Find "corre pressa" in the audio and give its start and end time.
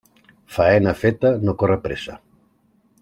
1.65-2.17